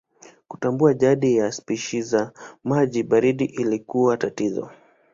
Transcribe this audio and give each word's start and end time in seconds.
Kutambua 0.47 0.93
jadi 0.93 1.35
ya 1.35 1.51
spishi 1.51 2.01
za 2.01 2.31
maji 2.63 3.03
baridi 3.03 3.45
ilikuwa 3.45 4.17
tatizo. 4.17 4.71